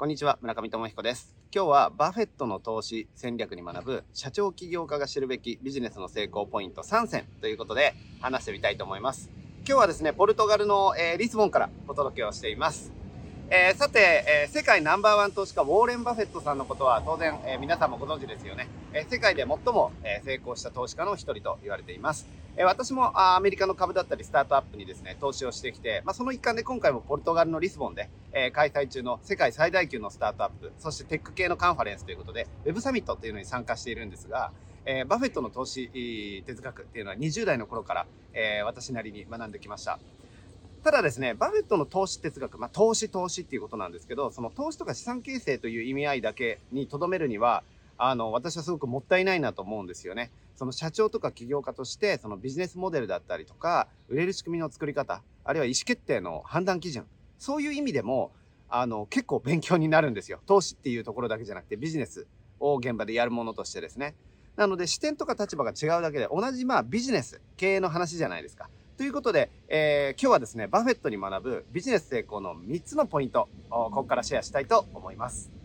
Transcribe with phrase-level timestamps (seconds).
[0.00, 1.36] こんにちは、村上智彦です。
[1.54, 9.28] 今日はバフェットの投資戦略に学ぶ社長起業家が知るべきビジネスの成功ポイント3選ということで話してみたいと思います。
[9.58, 12.94] 今日はですね、ポルトガルの、えーリスボンからお届けをしています。
[13.50, 18.68] えーさて、えー世界ナンバーワン投資家ウォーレン・バフェットさんのことは当然、え皆さんもご存知ですよね。
[18.94, 22.26] え世界で最も、え成功した投資家の一人と言われています。
[22.56, 34.50] え私もあアメリカの株だったりスタートアップにですね、投資をしてきて、まあ、その一環で今回もポルトガルのリスボンで、え開催中の世界最大級のスタートアップ、そしてテック系のカンファレンスということで、 Web Summit っていうのに参加しているんですが、
[34.84, 39.98] えバフェットの投資哲学っていうのは20代の頃から、え私なりに学んできました。
[40.82, 47.62] ただですね、バフェットの投資哲学、まあ、投資投資っていうことなんですけど、その投資とか資産形成という意味合いだけにとどめるには、
[48.02, 50.32] あの、私はすごくもったいないなと思うんですよね。
[50.54, 58.32] その社長とか起業家として、そのビジネスモデルだったりとか、売れる仕組みの作り方、あるいは意思決定の判断基準、そういう意味でも、
[58.68, 60.40] あの、結構勉強になるんですよ。
[60.46, 62.26] 投資っていうところだけじゃなくて、ビジネス
[62.58, 64.16] を現場でやるものとしてですね。
[64.56, 68.70] なので、視点とか立場が違うだけで、同じまあビジネス、経営の話じゃないですか。
[68.96, 75.59] ということで、えー今日はですね、バフェットに学ぶビジネス成功の3つのポイントここからシェアしたいと思います。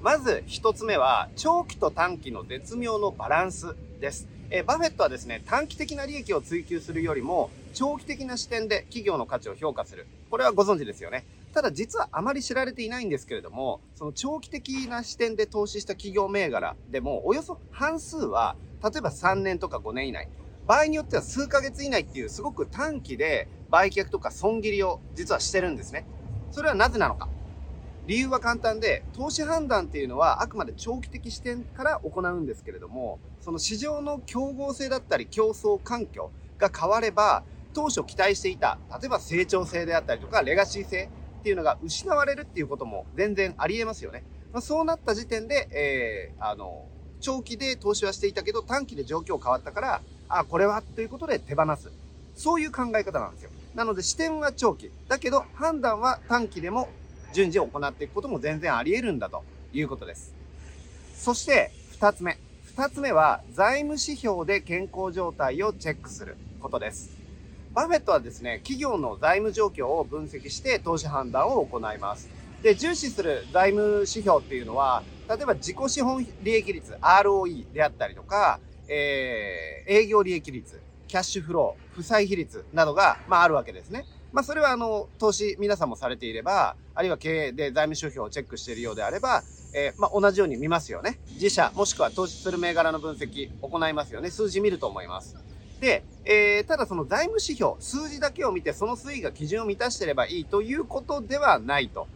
[0.00, 4.26] まず1つ目は、長期と短期の絶妙のバランスです。
[4.48, 10.06] えバフェットはですね、短期的な利益を追求するよりも、長期的な視点で企業の価値を評価する。
[10.30, 11.26] これはご存知ですよね。
[11.52, 20.30] ただ実はあまり知られていないんですけれども、その長期的な視点で投資した企業銘柄でも、およそ半数は、例えば3年とか5年以内、
[20.66, 26.06] 場合によっては数ヶ月以内っていうすごく短期で売却とか損切りを実はしてるんですね。
[26.50, 27.28] それはなぜなのか。
[28.06, 37.42] 理由は簡単で、投資判断っていうのはあくまで長期的視点から行うんですけれども、その市場の競合性だったり競争環境が変われば、
[37.72, 44.24] 当初期待していた、例えば成長性であったりとか、レガシー性っていうのが失われるっていうことも全然あり得ますよね。
[44.52, 46.86] まあ、そうなった時点で、えー、あの、
[47.20, 51.90] 長期で投資はしていたけど、短期で状況変わったから、あ、これはということで手放す。
[52.34, 53.50] そういう考え方なんですよ。
[53.74, 54.90] なので視点は長期。
[55.08, 56.88] だけど判断は短期でも
[57.32, 59.42] 順次行っていくことも全然あり得るんだと
[59.72, 60.34] いうことです。
[61.14, 62.38] そして二つ目。
[62.64, 67.20] 二つ目は財務指標で健康状態をチェックすることです。
[67.74, 72.28] バフェットはですね、企業の財務状況を分析して投資判断を行います。
[72.62, 78.58] で、重視する財務指標っていうのは、例えば自己資本利益率 ROE であったりとか、
[78.88, 84.04] えー営業利益率、キャッシュフロー、負債比率などが、まあ、あるわけですね。
[84.32, 89.42] まあ、それは、あの、投資、皆さんもされていれば、あるいは経営で財務指標をチェックしているようであれば、
[89.72, 91.18] えーまあ、同じように見ますよね。
[91.34, 94.30] 自社、もしくは投資する銘柄の分析、行いますよね。
[94.30, 95.36] 数字見ると思います。
[95.80, 102.06] で、えーただその財務指標、数字だけを見て、その推移が基準を満たしてればいいということではないと。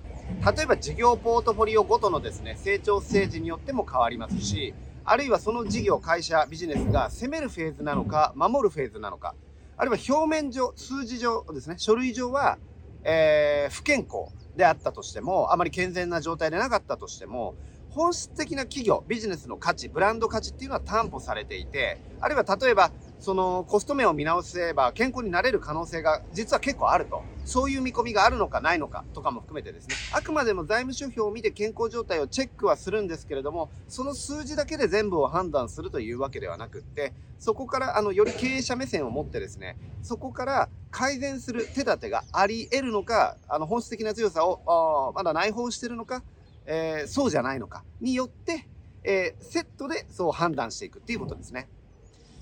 [0.57, 9.35] 例えば事業ポートフォリオごとのですね、成長ステージによっても変わりますし、あるいはその事業、会社、ビジネスが攻めるフェーズなのか、守るフェーズなのか、
[9.77, 12.59] あるいは表面上、数字上ですね、書類上は、
[13.05, 17.57] えー不健康であったとしても、あまり健全な状態でなかったとしても、
[17.89, 22.93] 本質的な企業、ビジネスの価値、ブランド価値っていうのは担保されていて、あるいは例えば、
[23.25, 27.23] そのコスト面を見直せば健康になれる可能性が実は結構あると。
[27.47, 29.95] そういう見込みがあるのかないのかとかも含めてですね。
[30.13, 46.23] あくまでも財務諸表を見て健康状態をチェックはするんですけれども、その数字だけで全部を判断するというわけではなくって、そこからあのより経営者目線を持ってですね、そこから改善する手立てがあり得るのか、あの本質的な強さをまだ内包してるのか、
[46.65, 48.67] えーそうじゃないのかによって、
[49.03, 51.69] えーセットでそう判断していくっていうことですね。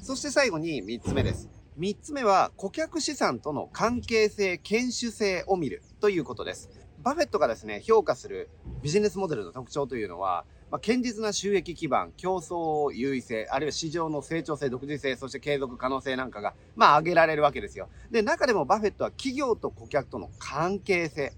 [0.03, 1.49] そして最後に3つ目です。
[1.79, 6.69] 3つ目は顧客資産との関係性、堅守性を見るということです。
[7.05, 8.51] バフェットがですね、評価する
[8.83, 17.89] ビジネスモデルの特徴というのは、まあ、堅実な収益基盤、競争優位性、あるいは市場の成長性、独自性、そして継続可能性なんかが、まあ、挙げられるわけですよ。
[18.11, 21.33] で、中でもバフェットは企業と顧客との関係性、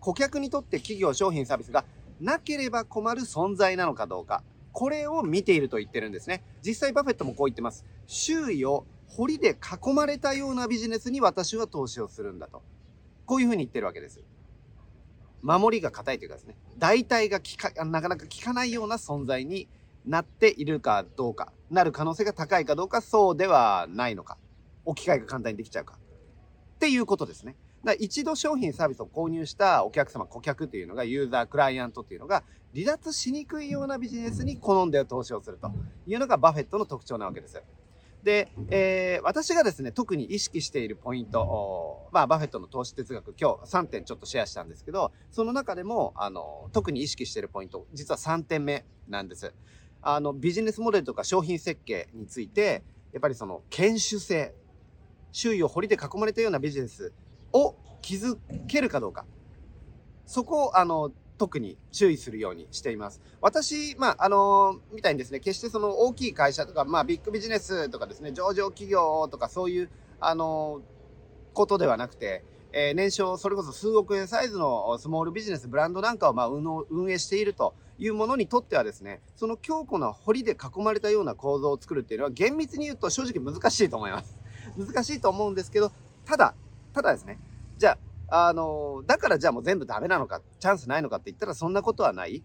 [0.00, 1.86] 顧客にとって企業、商品、サービスが
[2.20, 6.42] なければ困る存在なのかどうか、これを見ていると言ってるんですね。
[6.64, 7.84] 実際バフェットもこう言ってます。
[8.06, 12.62] 周囲を堀で囲まれたようなビジネスに私は投資をするんだと。
[13.26, 14.22] こういうふうに言ってるわけです。
[15.42, 19.68] 守りが硬いというかですね、代替が効か、なかなか効かないような存在に
[20.06, 24.38] なっているかどうか、なる可能性が高いかどうか、そうではないのか。
[24.84, 25.98] 置き換えが簡単にできちゃうか。
[26.76, 27.56] っていうことですね。
[27.84, 32.44] だ一度商品サービスを購入したお客様、顧客っていうのが、ユーザー、クライアントっていうのが、
[32.74, 35.70] 離脱しにくいようなビジネスに好んで投資をすると
[36.06, 37.62] いうのがバフェットの特徴なわけです。
[38.22, 49.52] で、えー、私がですね、特に意識しているポイント、まあ、バフェットの投資哲学、今日3点ちょっとシェアしたんですけど、その中でも、あの、特に意識しているポイント、実は3点目なんです。
[50.00, 54.54] あの、ビジネスモデルとか商品設計について、やっぱりその、研修性、
[55.32, 57.12] 周囲を堀で囲まれたようなビジネス
[57.52, 59.24] を築けるかどうか。
[60.26, 63.20] そこを、あの、特に注意するようにしています。
[63.40, 69.90] 私、まあ、あの、みたいにですね、決してその大きい会社とか、まあ、ビッグビジネスとかですね、上場企業とかそういう、
[70.20, 70.82] あの、
[71.52, 84.38] ことではなくて、えー、年商それこそ数億円サイズのスモールビジネス、ブランドなんかをまあ運営しているというものにとってはですね、その強固な堀で囲まれたような構造を作るっていうのは厳密に言うと正直難しいと思います。
[84.78, 85.92] 難しいと思うんですけど、
[86.24, 86.54] ただ、
[86.92, 87.38] ただですね、
[87.78, 87.98] じゃ
[88.28, 92.42] あ、あの、だからじゃあもう全部ダメなのか、チャンスないのかって言ったらそんなことはない。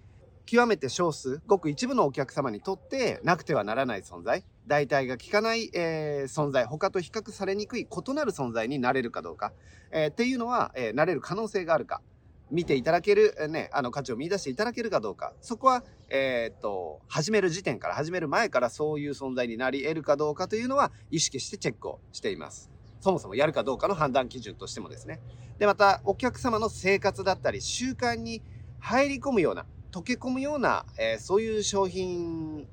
[0.47, 9.51] 極めて少数、ごく一部のお客様にとってなくてはならない存在、代替が効かない、えー、存在、他と比較されにくい異なる存在になれるかどうか、
[9.91, 12.01] えー、っていうのは、えー、なれる可能性があるか、
[12.49, 22.76] 見ていただける、ね、あの価値を見出していただけるかどうか、そこは、え、っと、始める時点から、始める前からそういう存在になり得るかどうかというのは意識してチェックをしています。
[22.99, 25.19] そもそもやるかどうかの判断基準としてもですね。
[25.59, 28.41] で、また、お客様の生活だったり、習慣に
[28.79, 32.67] 入り込むような、溶け込むような、えー、そういう商品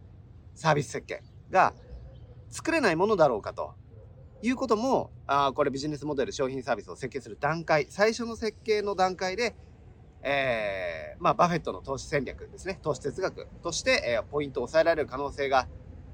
[0.54, 1.72] サービス設計が
[2.50, 3.74] 作れないものだろうかと
[4.42, 9.54] いうことも、あこれビジネスモデル、商品サービスを設計する段階、最初の設計の段階で、
[10.22, 15.66] えー、まあ、バフェットの投資戦略ですね、投資哲学として、えー、ポイントを抑えられる可能性が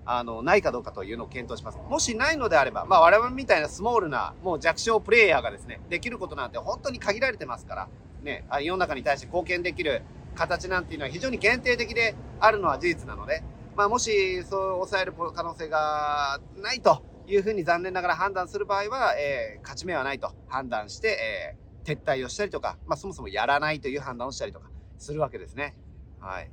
[0.04, 1.78] あの、ないかどうかというのを検討します。
[1.88, 7.88] もしないのであれば、まあ我々みたいなスモールな、もう弱小プレイヤーがですね、できることなんて本当に限られてますから、
[8.22, 10.02] ね、世の中に対して貢献できる
[10.34, 13.42] 形なんていうのは非常に限定的であるのは事実なので、
[13.76, 25.76] まあもしそう抑える可能性がないというふうに残念ながら判断する場合は、えー、勝ち目はないと判断して、えー、撤退をしたりとか、まあそもそもやらないという判断をしたりとかするわけですね。
[26.20, 26.50] はい。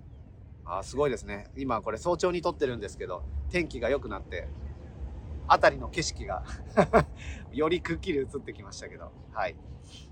[0.69, 1.47] あすごいですね。
[1.55, 4.49] 今これ早朝に撮ってるんですけど、天気が良くなって、
[5.47, 6.43] 辺りの景色が
[7.53, 9.55] よりくっきり映ってきましたけど、はい。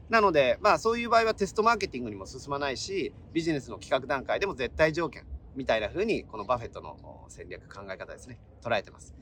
[0.08, 5.26] なので、まあそういう場合はテストマーケティングにも進まないし、ビジネスの企画段階でも絶対条件
[5.56, 9.14] みたいな風に、このバフェットの戦略考え方ですね、捉えてます。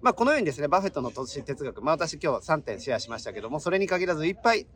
[0.00, 4.66] まあこのようにですね、バフェットの投資哲学、まあ私今日3点シェアしましたけども、それに限らずいっぱい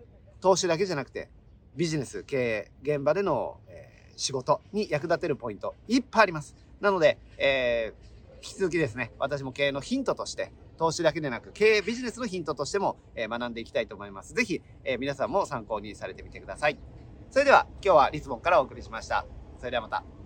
[0.41, 1.31] 投資だけじゃなくて、
[1.75, 3.61] ビジネス、経営、現場での、
[4.21, 6.55] 仕事に役立てるポイントいっぱいあります。
[6.81, 14.35] なので、えー、引き続きですね、私も経営のヒントとして、投資だけでなく経営ビジネスのヒントとしても、えー、学んでいきたいと思います。
[14.35, 16.79] ぜひ、えー、皆さんも参考にされてみてください。
[17.31, 19.27] それでは今日はリスボンからお送りしました。
[19.59, 20.20] それではまた。